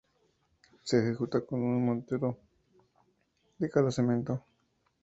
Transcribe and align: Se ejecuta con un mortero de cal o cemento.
Se 0.81 0.97
ejecuta 0.97 1.41
con 1.45 1.61
un 1.61 1.85
mortero 1.85 2.35
de 3.59 3.69
cal 3.69 3.85
o 3.85 3.91
cemento. 3.91 4.43